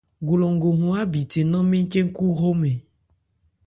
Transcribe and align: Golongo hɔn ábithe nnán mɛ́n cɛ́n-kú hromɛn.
Golongo 0.27 0.69
hɔn 0.79 0.95
ábithe 1.01 1.41
nnán 1.45 1.65
mɛ́n 1.69 1.85
cɛ́n-kú 1.91 2.25
hromɛn. 2.37 2.77